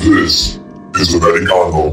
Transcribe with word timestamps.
This 0.00 0.58
is 0.94 1.14
Americano. 1.14 1.90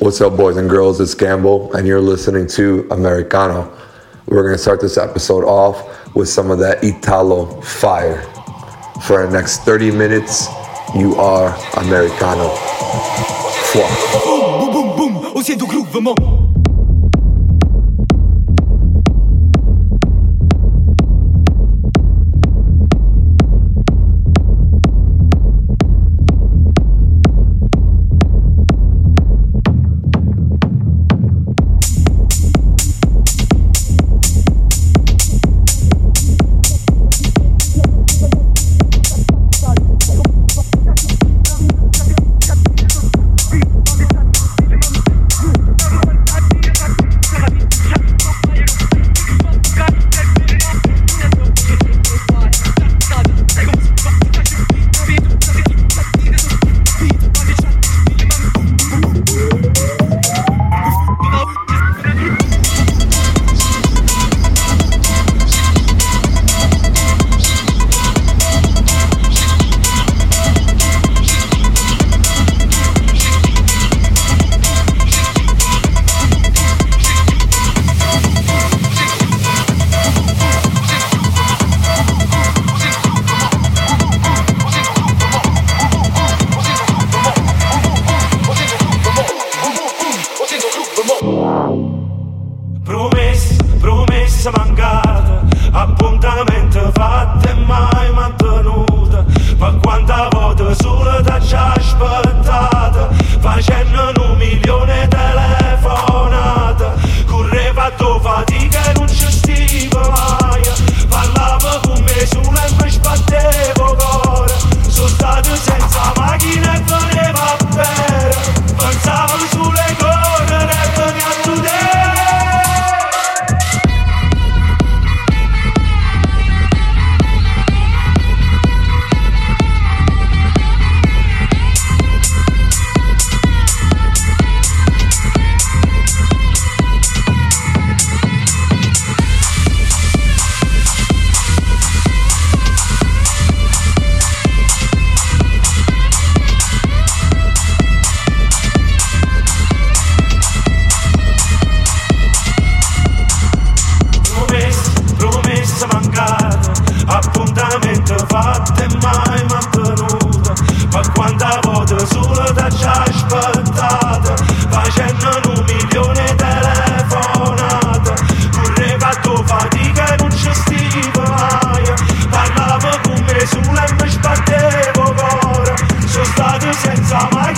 What's 0.00 0.20
up, 0.20 0.36
boys 0.36 0.56
and 0.56 0.68
girls? 0.68 1.00
It's 1.00 1.14
Gamble, 1.14 1.72
and 1.74 1.86
you're 1.86 2.00
listening 2.00 2.48
to 2.48 2.88
Americano. 2.90 3.72
We're 4.26 4.42
going 4.42 4.56
to 4.56 4.58
start 4.58 4.80
this 4.80 4.98
episode 4.98 5.44
off 5.44 6.16
with 6.16 6.28
some 6.28 6.50
of 6.50 6.58
that 6.58 6.82
Italo 6.82 7.60
fire. 7.60 8.22
For 9.06 9.24
the 9.24 9.30
next 9.30 9.58
30 9.58 9.92
minutes, 9.92 10.48
you 10.96 11.14
are 11.14 11.56
Americano. 11.76 12.48
Fwa. 13.70 13.86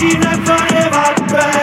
Argentina 0.03 0.35
forever. 0.45 1.62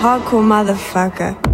Hardcore 0.00 0.42
motherfucker. 0.42 1.49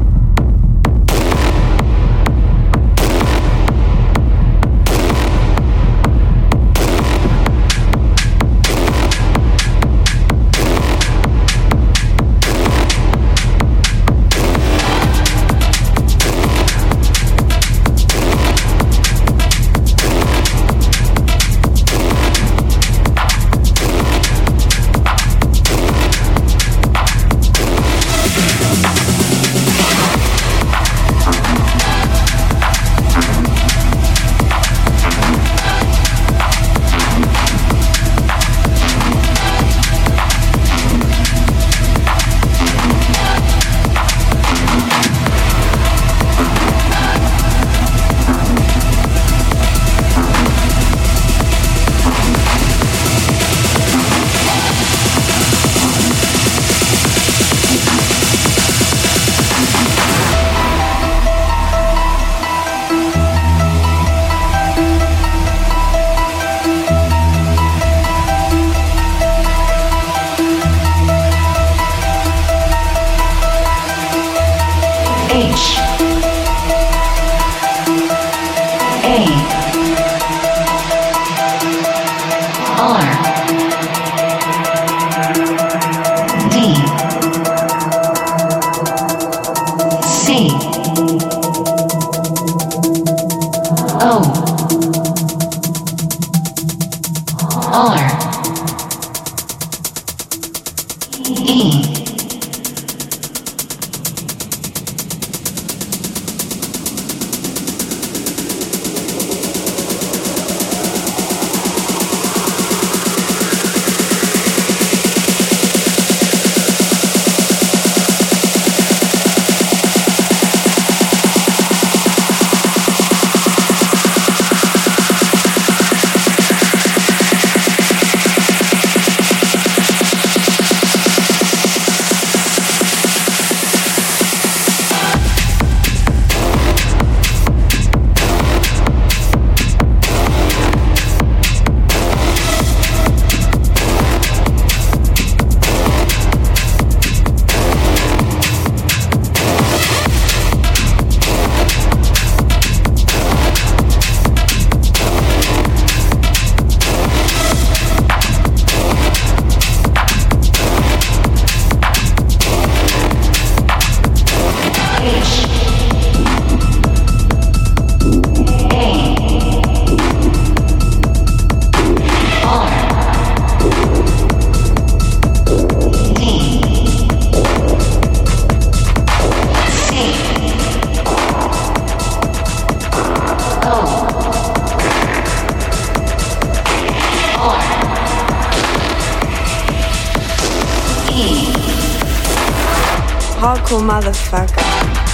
motherfucker. 193.75 195.06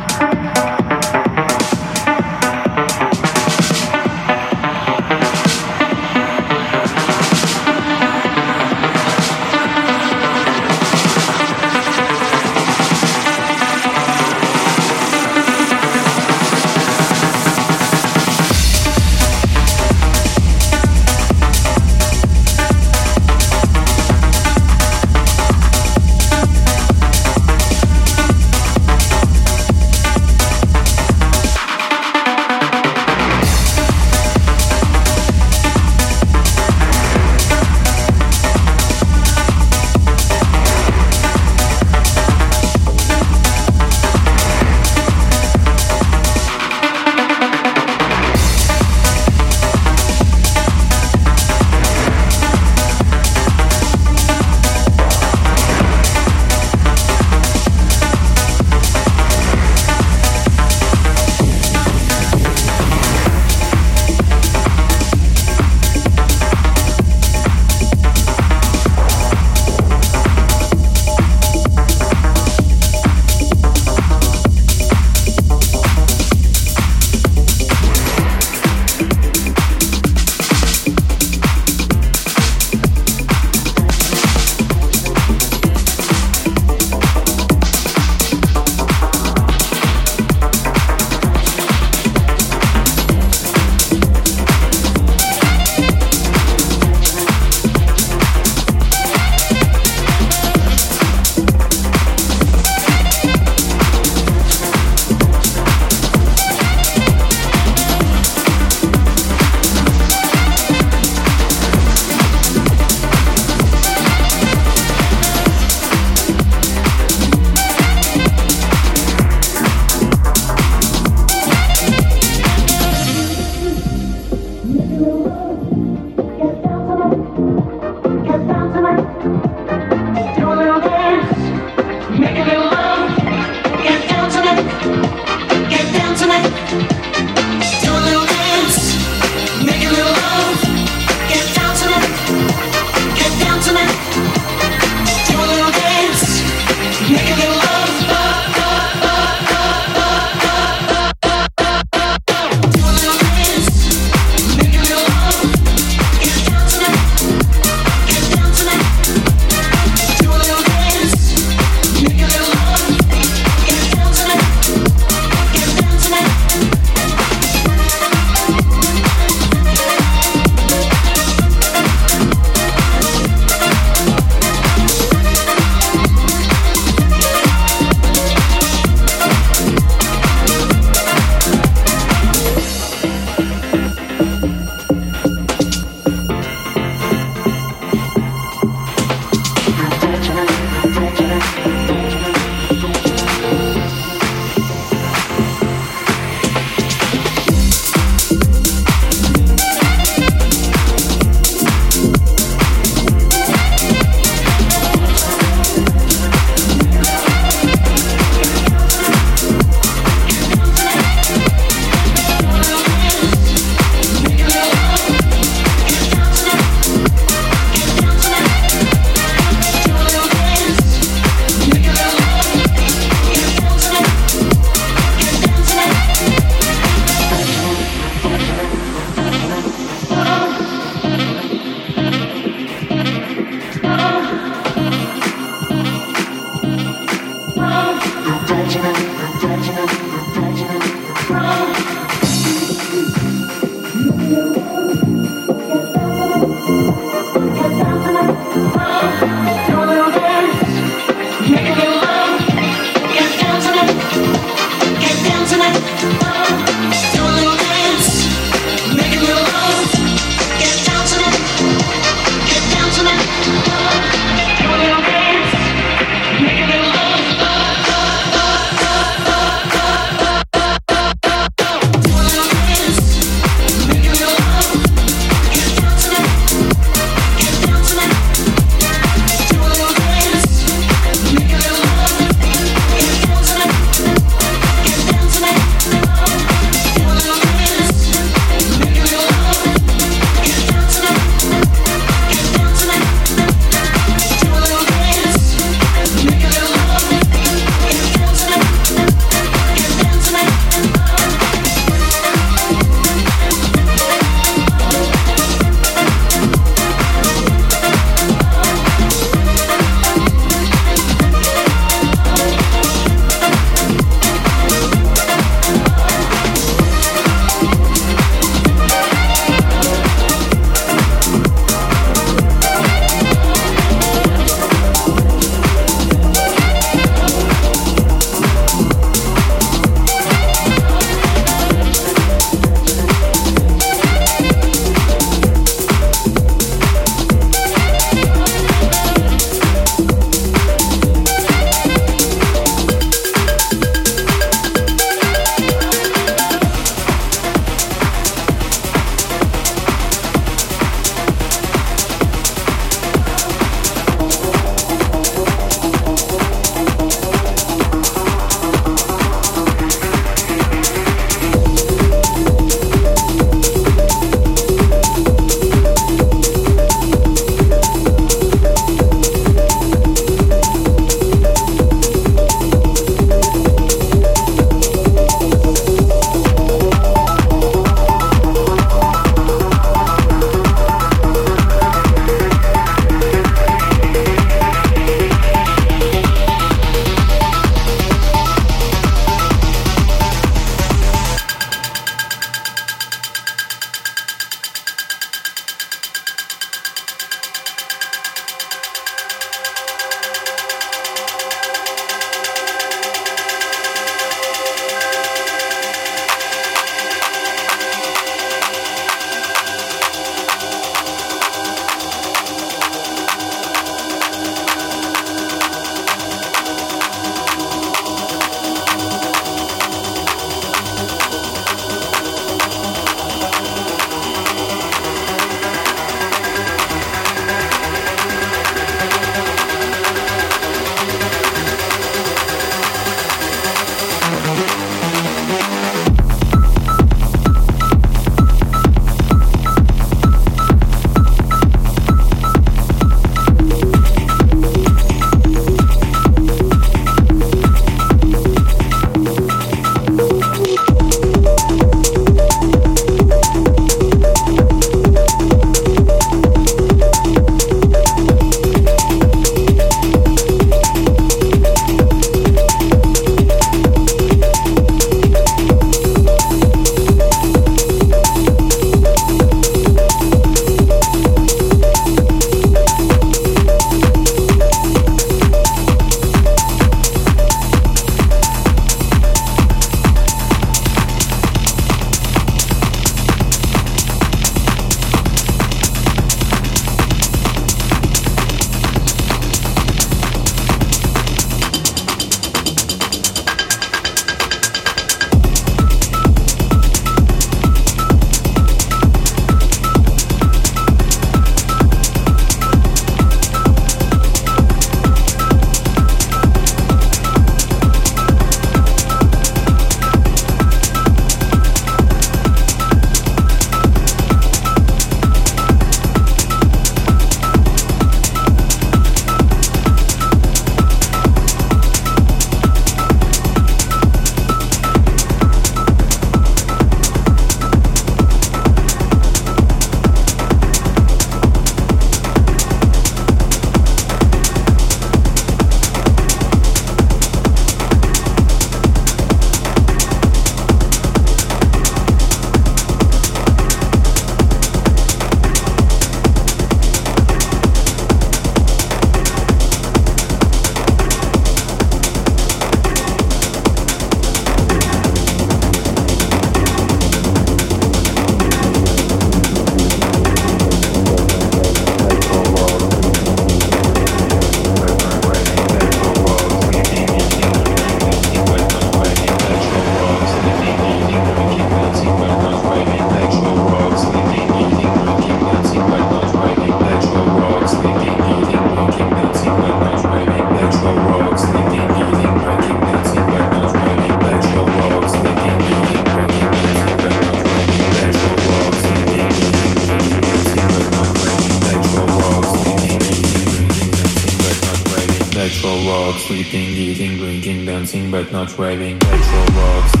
sleeping, 596.27 596.69
eating, 596.69 597.17
drinking, 597.17 597.65
dancing, 597.65 598.11
but 598.11 598.31
not 598.31 598.49
driving. 598.49 598.99
Petrol 598.99 599.45
rocks. 599.57 600.00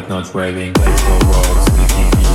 but 0.00 0.08
not 0.10 0.34
waving. 0.34 0.74
Let's 0.74 1.02
go. 1.02 2.25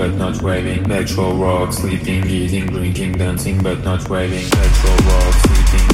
but 0.00 0.14
not 0.14 0.40
waving, 0.40 0.82
petrol 0.84 1.34
rock, 1.34 1.74
sleeping, 1.74 2.26
eating, 2.26 2.64
drinking, 2.68 3.12
dancing, 3.12 3.62
but 3.62 3.84
not 3.84 4.08
waving, 4.08 4.48
petrol 4.48 4.96
rock, 4.96 5.34
sleeping. 5.34 5.89